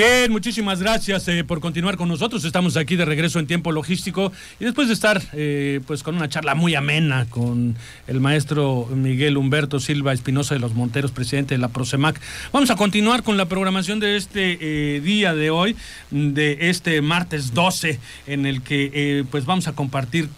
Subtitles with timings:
[0.00, 2.46] Bien, muchísimas gracias eh, por continuar con nosotros.
[2.46, 6.26] Estamos aquí de regreso en tiempo logístico y después de estar eh, pues con una
[6.26, 7.76] charla muy amena con
[8.06, 12.18] el maestro Miguel Humberto Silva Espinosa de los Monteros, presidente de la Prosemac,
[12.50, 14.56] vamos a continuar con la programación de este
[14.96, 15.76] eh, día de hoy,
[16.10, 20.30] de este martes 12, en el que pues vamos a compartir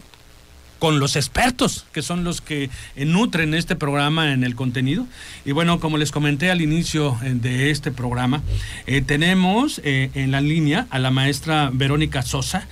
[0.83, 5.07] con los expertos, que son los que eh, nutren este programa en el contenido.
[5.45, 8.43] Y bueno, como les comenté al inicio eh, de este programa,
[8.89, 12.67] eh, tenemos en la línea a la maestra Verónica Sosa.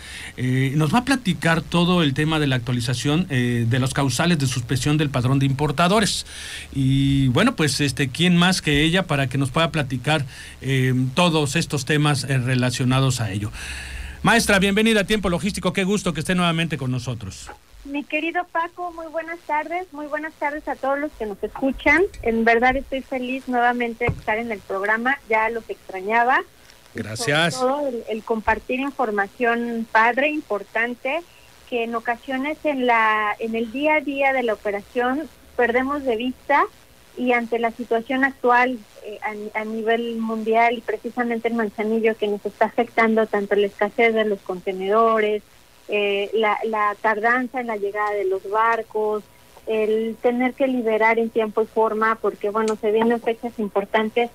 [0.75, 4.97] nos va a platicar todo el tema de la actualización de los causales de suspensión
[4.97, 6.27] del padrón de importadores.
[6.75, 10.27] Y bueno, pues este, ¿quién más que ella para que nos pueda platicar
[11.15, 13.53] todos estos temas relacionados a ello?
[14.23, 15.73] Maestra, bienvenida a Tiempo Logístico.
[15.73, 17.51] Qué gusto que esté nuevamente con nosotros.
[17.91, 22.05] Mi querido Paco, muy buenas tardes, muy buenas tardes a todos los que nos escuchan.
[22.23, 26.39] En verdad estoy feliz nuevamente de estar en el programa, ya los extrañaba.
[26.95, 27.59] Gracias.
[27.59, 31.21] todo el, compartir información padre, importante,
[31.69, 36.15] que en ocasiones en la en el día a día de la operación perdemos de
[36.15, 36.65] vista
[37.17, 39.19] y ante la situación actual eh,
[39.55, 44.15] a, a, nivel mundial y precisamente en Manzanillo que nos está afectando tanto la escasez
[44.15, 45.43] de los contenedores,
[45.91, 49.25] eh, la, la tardanza en la llegada de los barcos,
[49.67, 54.31] el tener que liberar en tiempo y forma, porque bueno, se vienen fechas importantes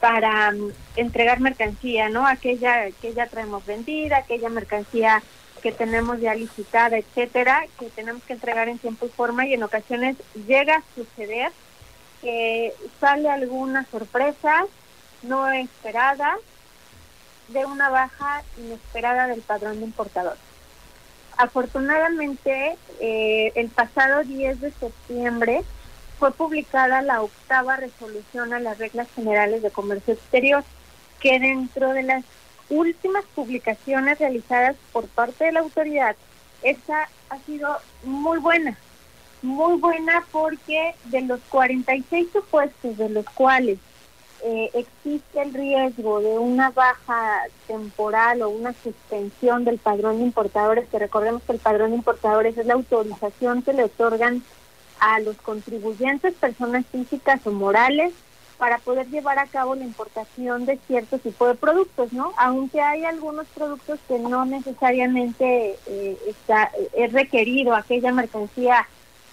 [0.00, 2.26] para mm, entregar mercancía, ¿no?
[2.26, 5.22] Aquella que ya traemos vendida, aquella mercancía
[5.62, 9.62] que tenemos ya licitada, etcétera, que tenemos que entregar en tiempo y forma y en
[9.62, 11.52] ocasiones llega a suceder
[12.22, 14.66] que sale alguna sorpresa
[15.22, 16.36] no esperada
[17.48, 20.36] de una baja inesperada del padrón de importador.
[21.40, 25.62] Afortunadamente, eh, el pasado 10 de septiembre
[26.18, 30.62] fue publicada la octava resolución a las reglas generales de comercio exterior,
[31.18, 32.24] que dentro de las
[32.68, 36.14] últimas publicaciones realizadas por parte de la autoridad,
[36.62, 37.74] esa ha sido
[38.04, 38.76] muy buena,
[39.40, 43.78] muy buena porque de los 46 supuestos de los cuales
[44.42, 50.88] eh, existe el riesgo de una baja temporal o una suspensión del padrón de importadores,
[50.88, 54.42] que recordemos que el padrón de importadores es la autorización que le otorgan
[54.98, 58.12] a los contribuyentes, personas físicas o morales,
[58.58, 62.34] para poder llevar a cabo la importación de cierto tipo de productos, ¿no?
[62.36, 68.86] Aunque hay algunos productos que no necesariamente eh, está, es requerido aquella mercancía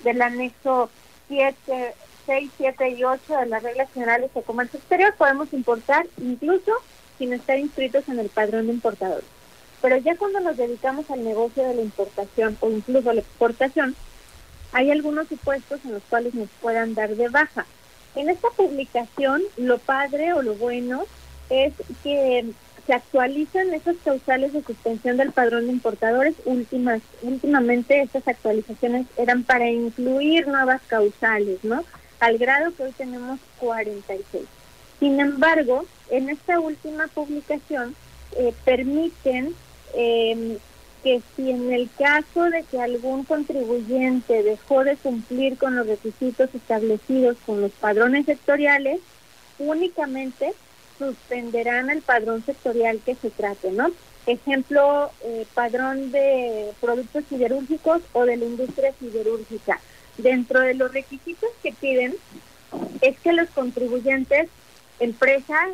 [0.05, 0.89] del anexo
[1.27, 1.93] 7
[2.27, 6.71] 6, 7 y 8 de las reglas generales de comercio exterior podemos importar incluso
[7.17, 9.25] sin estar inscritos en el padrón de importadores.
[9.81, 13.95] Pero ya cuando nos dedicamos al negocio de la importación o incluso la exportación,
[14.73, 17.65] hay algunos supuestos en los cuales nos puedan dar de baja.
[18.15, 21.05] En esta publicación, lo padre o lo bueno
[21.49, 21.73] es
[22.03, 22.45] que
[22.85, 26.35] se actualizan esas causales de suspensión del padrón de importadores.
[26.45, 31.83] Últimas, últimamente estas actualizaciones eran para incluir nuevas causales, ¿no?
[32.19, 34.43] Al grado que hoy tenemos 46.
[34.99, 37.95] Sin embargo, en esta última publicación
[38.35, 39.53] eh, permiten
[39.93, 40.57] eh,
[41.03, 46.49] que si en el caso de que algún contribuyente dejó de cumplir con los requisitos
[46.53, 48.99] establecidos con los padrones sectoriales,
[49.59, 50.53] únicamente
[50.97, 53.91] suspenderán el padrón sectorial que se trate, ¿no?
[54.25, 59.79] Ejemplo, eh, padrón de productos siderúrgicos o de la industria siderúrgica
[60.17, 62.15] Dentro de los requisitos que piden
[63.01, 64.49] es que los contribuyentes,
[64.99, 65.67] empresa,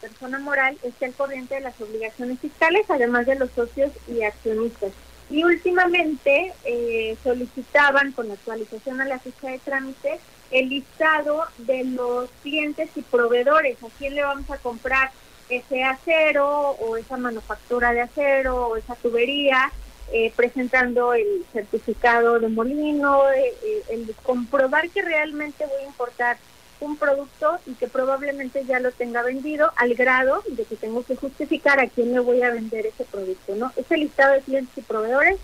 [0.00, 4.92] persona moral, esté al corriente de las obligaciones fiscales, además de los socios y accionistas.
[5.30, 10.20] Y últimamente eh, solicitaban con actualización a la ficha de trámite
[10.50, 15.10] el listado de los clientes y proveedores, a quién le vamos a comprar
[15.48, 19.70] ese acero o esa manufactura de acero o esa tubería
[20.12, 26.38] eh, presentando el certificado de molino, eh, eh, el comprobar que realmente voy a importar
[26.80, 31.16] un producto y que probablemente ya lo tenga vendido al grado de que tengo que
[31.16, 33.72] justificar a quién le voy a vender ese producto, ¿no?
[33.76, 35.38] Ese listado de clientes y proveedores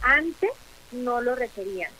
[0.00, 0.50] antes
[0.92, 1.90] no lo requerían.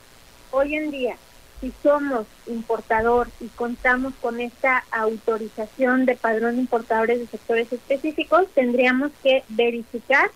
[0.52, 1.16] Hoy en día,
[1.60, 9.10] si somos importador y contamos con esta autorización de padrón importadores de sectores específicos, tendríamos
[9.22, 10.30] que verificar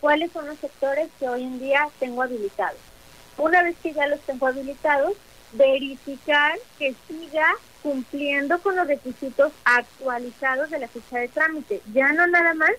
[0.00, 2.78] cuáles son los sectores que hoy en día tengo habilitados.
[3.38, 5.14] Una vez que ya los tengo habilitados,
[5.52, 7.46] verificar que siga
[7.82, 12.72] cumpliendo con los requisitos actualizados de la ficha de trámite, ya no nada más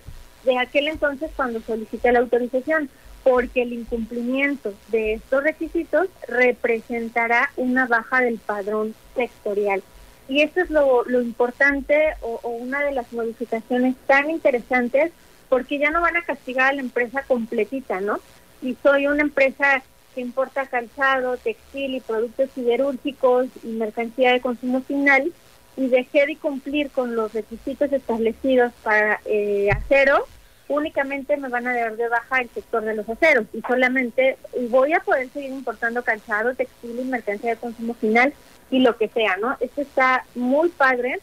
[0.44, 2.88] de aquel entonces cuando solicité la autorización,
[3.22, 9.82] porque el incumplimiento de estos requisitos representará una baja del padrón sectorial.
[10.28, 15.12] Y esto es lo, importante o, una de las modificaciones tan interesantes
[15.52, 18.20] porque ya no van a castigar a la empresa completita, ¿no?
[18.62, 19.82] Si soy una empresa
[20.14, 25.30] que importa calzado, textil y productos siderúrgicos y mercancía de consumo final
[25.76, 30.26] y dejé de cumplir con los requisitos establecidos para eh, acero,
[30.68, 34.38] únicamente me van a dar de baja el sector de los aceros y solamente
[34.70, 38.32] voy a poder seguir importando calzado, textil y mercancía de consumo final
[38.70, 39.54] y lo que sea, ¿no?
[39.60, 41.20] Esto está muy padre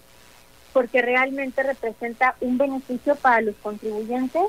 [0.73, 4.43] porque realmente representa un beneficio para los contribuyentes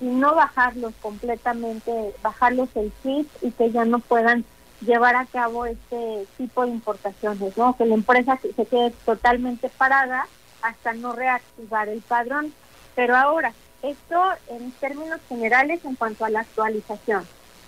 [0.00, 4.44] y no bajarlos completamente, bajarlos el kit y que ya no puedan
[4.80, 7.76] llevar a cabo este tipo de importaciones, ¿no?
[7.76, 10.26] Que la empresa se quede totalmente parada
[10.62, 12.52] hasta no reactivar el padrón.
[12.94, 13.52] Pero ahora,
[13.82, 17.26] esto en términos generales en cuanto a la actualización.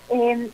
[0.09, 0.51] en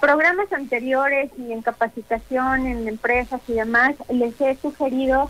[0.00, 5.28] programas anteriores y en capacitación en empresas y demás, les he sugerido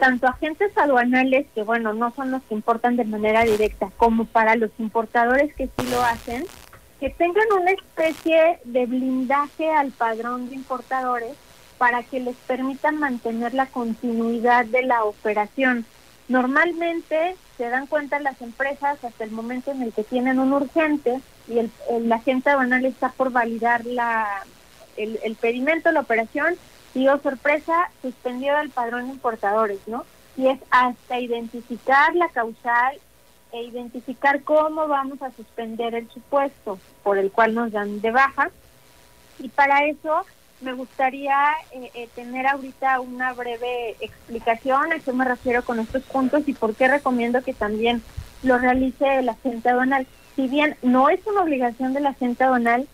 [0.00, 4.56] tanto agentes aduanales, que bueno, no son los que importan de manera directa, como para
[4.56, 6.44] los importadores que sí lo hacen,
[6.98, 11.36] que tengan una especie de blindaje al padrón de importadores
[11.78, 15.84] para que les permitan mantener la continuidad de la operación.
[16.28, 21.20] Normalmente se dan cuenta las empresas hasta el momento en el que tienen un urgente
[21.46, 24.44] y el, el agente aduanal está por validar la,
[24.96, 26.56] el, el pedimento, la operación,
[26.94, 30.04] y oh sorpresa, suspendió el padrón de importadores, ¿no?
[30.36, 32.98] Y es hasta identificar la causal
[33.52, 38.50] e identificar cómo vamos a suspender el supuesto por el cual nos dan de baja.
[39.38, 40.24] Y para eso
[40.60, 46.02] me gustaría eh, eh, tener ahorita una breve explicación a qué me refiero con estos
[46.04, 48.02] puntos y por qué recomiendo que también
[48.42, 50.06] lo realice el agente aduanal.
[50.36, 52.86] Si bien no es una obligación del agente aduanal,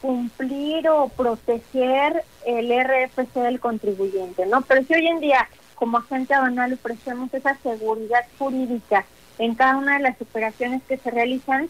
[0.00, 4.62] cumplir o proteger el RFC del contribuyente, ¿no?
[4.62, 9.04] Pero si hoy en día, como agente aduanal, ofrecemos esa seguridad jurídica
[9.38, 11.68] en cada una de las operaciones que se realizan,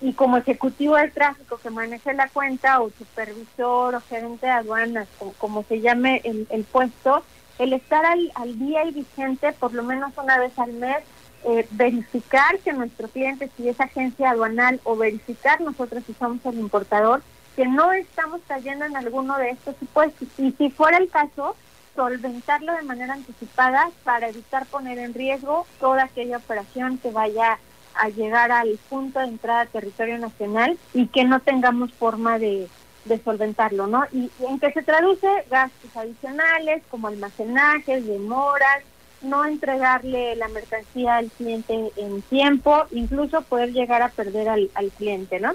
[0.00, 5.08] y como ejecutivo del tráfico que maneje la cuenta, o supervisor, o gerente de aduanas,
[5.38, 7.22] como, se llame el, el, puesto,
[7.58, 10.98] el estar al, al día y vigente por lo menos una vez al mes,
[11.44, 16.58] eh, verificar que nuestro cliente, si es agencia aduanal, o verificar nosotros si somos el
[16.58, 17.22] importador,
[17.56, 21.56] que no estamos cayendo en alguno de estos supuestos y si fuera el caso,
[21.94, 27.58] solventarlo de manera anticipada para evitar poner en riesgo toda aquella operación que vaya
[27.94, 32.68] a llegar al punto de entrada a territorio nacional y que no tengamos forma de,
[33.24, 34.04] solventarlo, ¿no?
[34.12, 38.82] Y, en qué se traduce gastos adicionales como almacenajes, demoras,
[39.22, 44.90] no entregarle la mercancía al cliente en tiempo, incluso poder llegar a perder al, al
[44.90, 45.54] cliente, ¿no?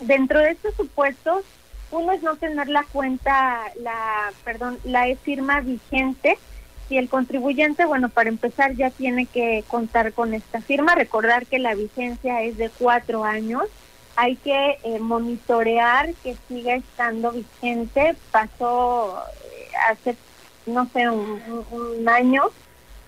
[0.00, 1.44] Dentro de estos supuestos,
[1.90, 6.38] uno es no tener la cuenta, la, perdón, la e-firma vigente.
[6.88, 11.58] Si el contribuyente, bueno, para empezar ya tiene que contar con esta firma, recordar que
[11.58, 13.64] la vigencia es de cuatro años.
[14.16, 18.16] Hay que eh, monitorear que siga estando vigente.
[18.30, 20.16] Pasó eh, hace,
[20.66, 22.50] no sé, un año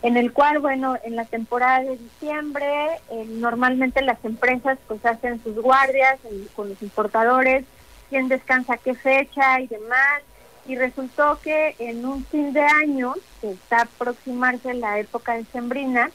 [0.02, 2.66] en el cual, bueno, en la temporada de diciembre,
[3.10, 6.18] eh, normalmente las empresas pues hacen sus guardias
[6.56, 7.64] con los importadores,
[8.10, 10.22] quién descansa qué fecha y demás,
[10.66, 16.10] y resultó que en un fin de año, que está aproximarse la época de sembrina,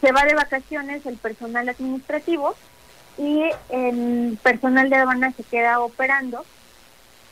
[0.00, 2.54] se va de vacaciones el personal administrativo
[3.18, 6.44] y el personal de aduana se queda operando.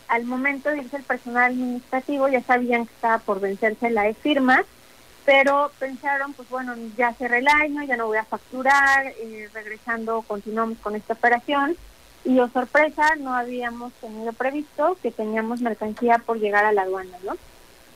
[0.09, 4.65] Al momento de irse el personal administrativo ya sabían que estaba por vencerse la e-firma,
[5.27, 10.23] pero pensaron, pues bueno, ya cerré el año, ya no voy a facturar, eh, regresando
[10.23, 11.77] continuamos con esta operación
[12.25, 17.19] y oh sorpresa, no habíamos tenido previsto que teníamos mercancía por llegar a la aduana,
[17.25, 17.37] ¿no?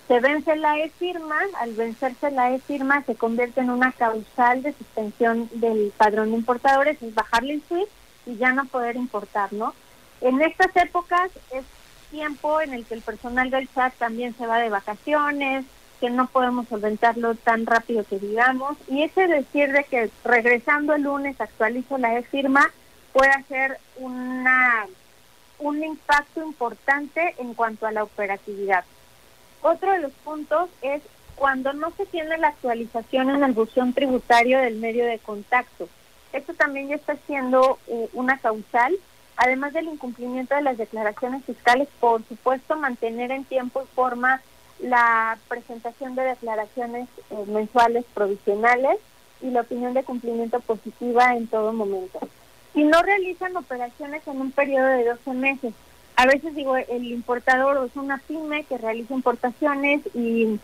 [0.09, 5.49] Se vence la e-firma, al vencerse la e-firma se convierte en una causal de suspensión
[5.55, 7.93] del padrón de importadores, es bajarle el SWIFT
[8.27, 9.73] y ya no poder importar, ¿no?
[10.21, 11.65] En estas épocas es
[12.11, 15.65] tiempo en el que el personal del SAT también se va de vacaciones,
[16.00, 18.76] que no podemos solventarlo tan rápido que digamos.
[18.88, 22.71] Y ese decir de que regresando el lunes actualizo la e-firma
[23.12, 24.87] puede ser una,
[25.59, 28.85] un impacto importante en cuanto a la operatividad.
[29.62, 31.02] Otro de los puntos es
[31.37, 35.88] cuando no se tiene la actualización en el buzón tributario del medio de contacto.
[36.33, 38.97] Esto también ya está siendo eh, una causal
[39.40, 44.42] además del incumplimiento de las declaraciones fiscales, por supuesto, mantener en tiempo y forma
[44.83, 48.99] la presentación de declaraciones eh, mensuales provisionales
[49.43, 52.19] y la opinión de cumplimiento positiva en todo momento.
[52.75, 55.75] Si no realizan operaciones en un periodo de 12 meses,
[56.17, 60.59] a veces digo, el importador es una pyme que realiza importaciones y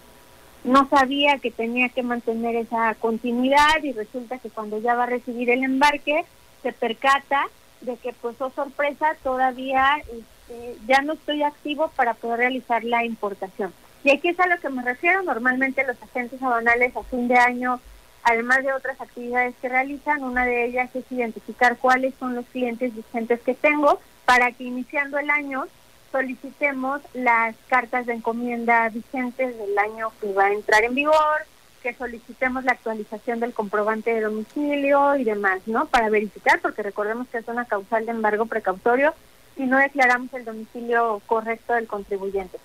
[0.65, 5.07] no sabía que tenía que mantener esa continuidad y resulta que cuando ya va a
[5.07, 6.25] recibir el embarque
[6.63, 7.47] se percata
[7.81, 13.05] de que pues oh sorpresa todavía este, ya no estoy activo para poder realizar la
[13.05, 13.73] importación.
[14.05, 15.23] Y aquí es a lo que me refiero.
[15.23, 17.81] Normalmente los agentes aduanales a fin de año,
[18.23, 22.95] además de otras actividades que realizan, una de ellas es identificar cuáles son los clientes
[22.95, 25.67] vigentes que tengo para que iniciando el año
[26.13, 31.43] solicitemos las cartas de encomienda vigentes del año que va a entrar en vigor,
[31.83, 35.87] que solicitemos la actualización del comprobante de domicilio y demás, ¿no?
[35.87, 39.15] Para verificar, porque recordemos que es una causal de embargo precautorio
[39.57, 42.59] y no declaramos el domicilio correcto del contribuyente.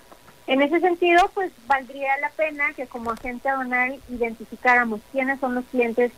[0.46, 5.64] En ese sentido, pues valdría la pena que como agente aduanal identificáramos quiénes son los
[5.66, 6.12] clientes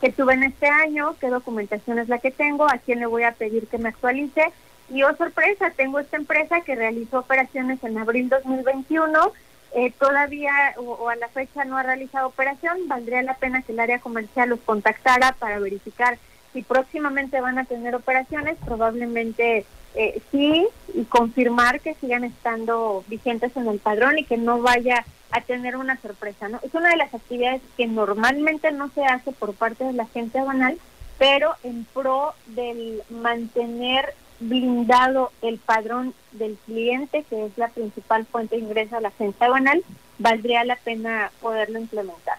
[0.00, 3.24] que tuve en este año, qué documentación es la que tengo, a quién le voy
[3.24, 4.52] a pedir que me actualice.
[4.90, 9.32] Y oh sorpresa, tengo esta empresa que realizó operaciones en abril 2021,
[9.74, 13.80] eh, todavía o, a la fecha no ha realizado operación, valdría la pena que el
[13.80, 16.18] área comercial los contactara para verificar
[16.52, 23.56] si próximamente van a tener operaciones, probablemente eh, sí, y confirmar que sigan estando vigentes
[23.56, 26.60] en el padrón y que no vaya a tener una sorpresa, ¿no?
[26.62, 30.40] Es una de las actividades que normalmente no se hace por parte de la gente
[30.40, 30.78] banal,
[31.18, 38.56] pero en pro del mantener blindado el padrón del cliente, que es la principal fuente
[38.56, 39.82] de ingreso a la agencia banal,
[40.18, 42.38] valdría la pena poderlo implementar.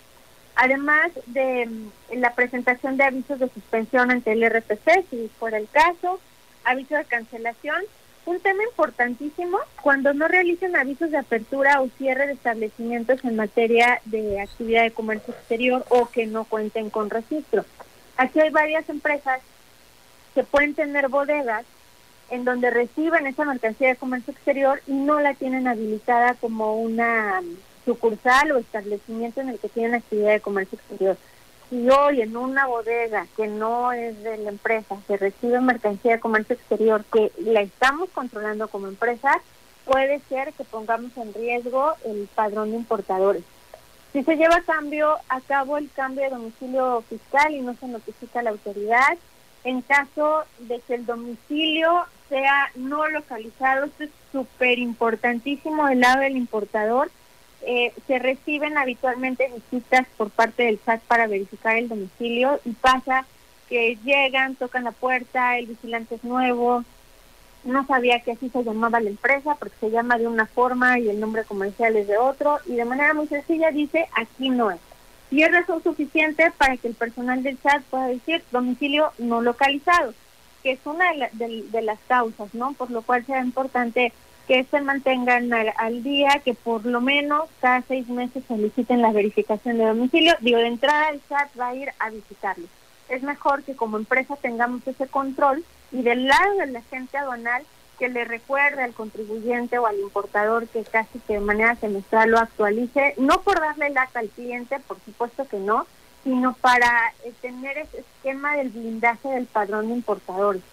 [0.55, 5.69] Además de mm, la presentación de avisos de suspensión ante el RPC, si fuera el
[5.69, 6.19] caso,
[6.69, 7.81] aviso de cancelación,
[8.25, 14.01] un tema importantísimo cuando no realicen avisos de apertura o cierre de establecimientos en materia
[14.05, 17.65] de actividad de comercio exterior o que no cuenten con registro.
[18.17, 19.41] Aquí hay varias empresas
[20.35, 21.65] que pueden tener bodegas
[22.29, 27.41] en donde reciben esa mercancía de comercio exterior y no la tienen habilitada como una
[27.83, 31.17] sucursal o establecimiento en el que tienen actividad de comercio exterior
[31.69, 36.19] si hoy en una bodega que no es de la empresa se recibe mercancía de
[36.19, 39.39] comercio exterior que la estamos controlando como empresa,
[39.85, 43.43] puede ser que pongamos en riesgo el padrón de importadores.
[44.13, 47.87] Si se lleva a cambio a cabo el cambio de domicilio fiscal y no se
[47.87, 49.17] notifica a la autoridad,
[49.63, 56.21] en caso de que el domicilio sea no localizado, esto es súper importantísimo del lado
[56.21, 57.11] del importador,
[57.61, 63.25] eh, se reciben habitualmente visitas por parte del SAT para verificar el domicilio y pasa
[63.67, 66.83] que llegan, tocan la puerta, el vigilante es nuevo,
[67.63, 71.09] no sabía que así se llamaba la empresa porque se llama de una forma y
[71.09, 74.79] el nombre comercial es de otro y de manera muy sencilla dice aquí no es.
[75.31, 80.13] Y es razón suficiente para que el personal del SAT pueda decir domicilio no localizado,
[80.63, 82.73] que es una de, de las causas, ¿no?
[82.73, 84.11] Por lo cual será importante
[84.49, 89.77] que se mantengan al, día, que por lo menos cada seis meses soliciten la verificación
[89.77, 90.33] de domicilio.
[90.41, 92.67] Digo, de entrada el SAT va a ir a visitarlos.
[93.09, 97.63] Es mejor que como empresa tengamos ese control y del lado de la gente aduanal
[97.99, 102.39] que le recuerde al contribuyente o al importador que casi que de manera semestral lo
[102.39, 105.85] actualice, no por darle lata al cliente, por supuesto que no,
[106.23, 110.63] sino para eh, tener ese esquema del blindaje del padrón de importadores.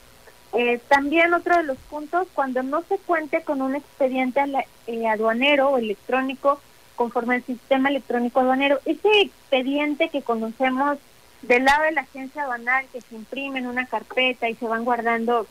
[0.59, 4.41] Eh, también otro de los puntos, cuando no se cuente con un expediente
[4.87, 6.61] eh, aduanero o electrónico
[6.95, 10.97] conforme al sistema electrónico aduanero, ese expediente que conocemos
[11.43, 14.87] del lado de la agencia aduanal que se imprime en una carpeta y se van
[14.87, 15.47] guardando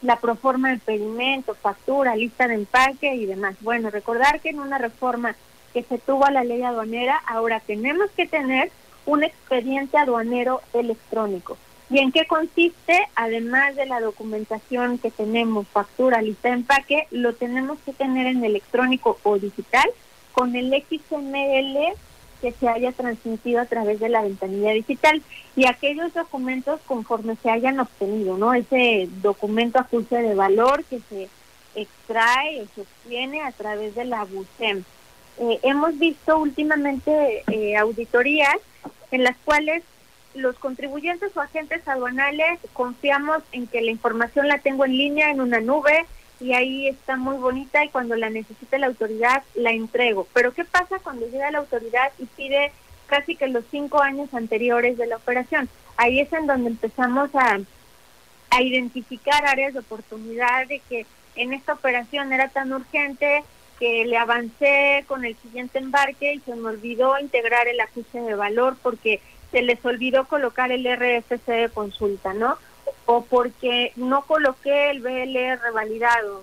[0.00, 3.56] la proforma del pedimento, factura, lista de empaque y demás.
[3.62, 5.34] Bueno, recordar que en una reforma
[5.72, 8.70] que se tuvo a la ley aduanera, ahora tenemos que tener
[9.06, 11.58] un expediente aduanero electrónico.
[11.90, 13.08] ¿Y en qué consiste?
[13.16, 18.44] Además de la documentación que tenemos, factura, lista de empaque, lo tenemos que tener en
[18.44, 19.90] electrónico o digital
[20.32, 21.94] con el XML
[22.40, 25.20] que se haya transmitido a través de la ventanilla digital
[25.56, 28.54] y aquellos documentos conforme se hayan obtenido, ¿no?
[28.54, 31.28] Ese documento juicio de valor que se
[31.74, 34.84] extrae o se obtiene a través de la BUSEM.
[35.38, 38.56] Eh, hemos visto últimamente eh, auditorías
[39.10, 39.82] en las cuales
[40.34, 45.40] los contribuyentes o agentes aduanales confiamos en que la información la tengo en línea en
[45.40, 46.06] una nube
[46.40, 50.26] y ahí está muy bonita y cuando la necesite la autoridad la entrego.
[50.32, 52.72] Pero ¿qué pasa cuando llega la autoridad y pide
[53.06, 55.68] casi que los cinco años anteriores de la operación?
[55.96, 57.58] Ahí es en donde empezamos a,
[58.50, 61.06] a identificar áreas de oportunidad de que
[61.36, 63.44] en esta operación era tan urgente
[63.78, 68.34] que le avancé con el siguiente embarque y se me olvidó integrar el ajuste de
[68.34, 69.20] valor porque
[69.50, 72.58] se les olvidó colocar el RFC de consulta, ¿no?
[73.06, 76.42] O porque no coloqué el BL revalidado,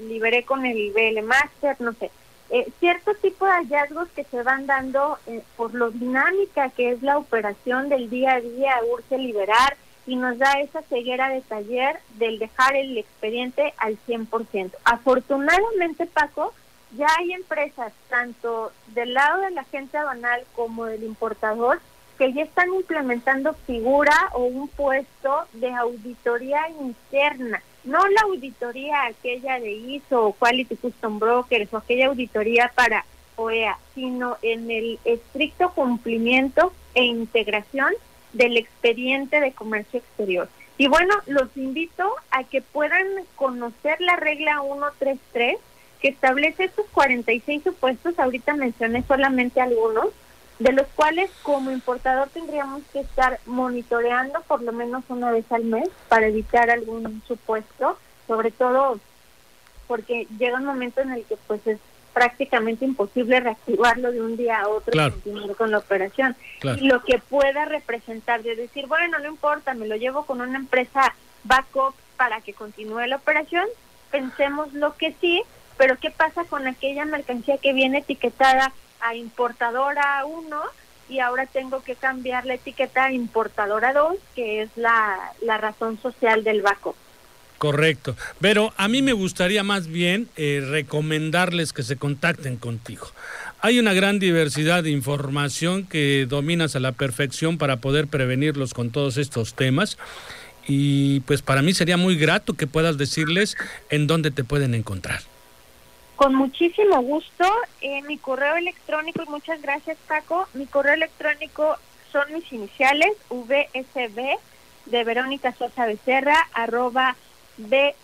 [0.00, 2.10] liberé con el BL Master, no sé.
[2.50, 7.02] Eh, cierto tipo de hallazgos que se van dando eh, por lo dinámica que es
[7.02, 11.98] la operación del día a día, urge liberar y nos da esa ceguera de taller
[12.18, 14.72] del dejar el expediente al 100%.
[14.84, 16.52] Afortunadamente, Paco,
[16.96, 21.80] ya hay empresas, tanto del lado de la gente aduanal como del importador,
[22.18, 29.58] que ya están implementando figura o un puesto de auditoría interna, no la auditoría aquella
[29.58, 33.04] de ISO o Quality Custom Brokers o aquella auditoría para
[33.36, 37.92] OEA, sino en el estricto cumplimiento e integración
[38.32, 40.48] del expediente de comercio exterior.
[40.78, 45.58] Y bueno, los invito a que puedan conocer la regla 133
[46.00, 50.08] que establece estos 46 supuestos, ahorita mencioné solamente algunos,
[50.62, 55.64] de los cuales como importador tendríamos que estar monitoreando por lo menos una vez al
[55.64, 59.00] mes para evitar algún supuesto, sobre todo
[59.88, 61.78] porque llega un momento en el que pues es
[62.14, 66.36] prácticamente imposible reactivarlo de un día a otro y continuar con la operación.
[66.62, 70.58] Y lo que pueda representar de decir, bueno, no importa, me lo llevo con una
[70.58, 73.66] empresa backup para que continúe la operación,
[74.12, 75.42] pensemos lo que sí,
[75.76, 80.62] pero ¿qué pasa con aquella mercancía que viene etiquetada a importadora 1
[81.08, 86.00] y ahora tengo que cambiar la etiqueta a importadora 2, que es la, la razón
[86.00, 86.96] social del backup?
[87.62, 88.16] Correcto.
[88.40, 93.06] Pero a mí me gustaría más bien eh, recomendarles que se contacten contigo.
[93.60, 98.90] Hay una gran diversidad de información que dominas a la perfección para poder prevenirlos con
[98.90, 99.96] todos estos temas.
[100.66, 103.56] Y pues para mí sería muy grato que puedas decirles
[103.90, 105.20] en dónde te pueden encontrar.
[106.16, 107.44] Con muchísimo gusto.
[107.80, 111.76] Eh, mi correo electrónico, y muchas gracias Paco, mi correo electrónico
[112.12, 114.38] son mis iniciales, VSB
[114.86, 117.14] de Verónica Sosa Becerra, arroba
[117.56, 118.02] bcemx.com,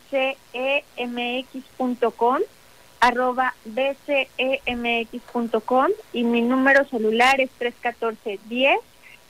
[3.01, 4.29] arroba bcemx.com
[6.13, 8.81] y mi número celular es 314 10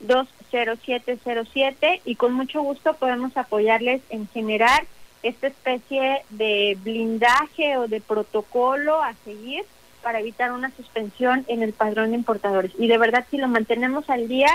[0.00, 4.86] 20707 y con mucho gusto podemos apoyarles en generar
[5.22, 9.64] esta especie de blindaje o de protocolo a seguir
[10.02, 12.72] para evitar una suspensión en el padrón de importadores.
[12.78, 14.50] Y de verdad, si lo mantenemos al día,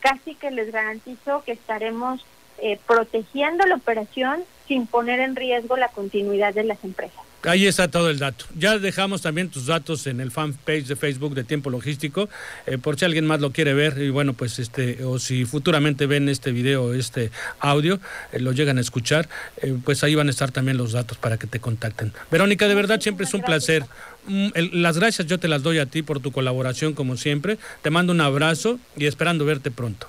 [0.00, 2.24] casi que les garantizo que estaremos
[2.58, 7.24] eh, protegiendo la operación sin poner en riesgo la continuidad de las empresas.
[7.44, 8.44] Ahí está todo el dato.
[8.56, 12.28] Ya dejamos también tus datos en el fanpage de Facebook de Tiempo Logístico,
[12.66, 16.06] eh, por si alguien más lo quiere ver y bueno, pues este, o si futuramente
[16.06, 17.98] ven este video, este audio,
[18.30, 21.36] eh, lo llegan a escuchar, eh, pues ahí van a estar también los datos para
[21.36, 22.12] que te contacten.
[22.30, 23.84] Verónica, de verdad siempre es un placer.
[24.26, 27.58] Mm, las gracias yo te las doy a ti por tu colaboración como siempre.
[27.82, 30.06] Te mando un abrazo y esperando verte pronto.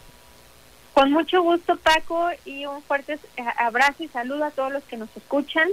[0.94, 3.18] Con mucho gusto, Paco, y un fuerte
[3.58, 5.68] abrazo y saludo a todos los que nos escuchan.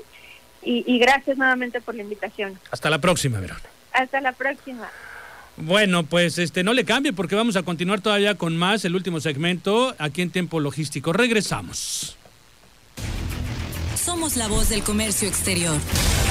[0.62, 2.58] Y, gracias nuevamente por la invitación.
[2.70, 3.68] Hasta la próxima, Verónica.
[3.92, 4.88] Hasta la próxima.
[5.56, 9.20] Bueno, pues este no le cambie porque vamos a continuar todavía con más el último
[9.20, 11.12] segmento aquí en Tiempo Logístico.
[11.12, 12.16] Regresamos.
[13.96, 15.76] Somos la voz del comercio exterior.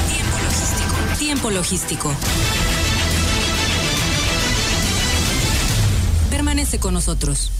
[0.07, 1.17] Tiempo logístico.
[1.19, 2.15] Tiempo logístico.
[6.29, 7.51] Permanece con nosotros.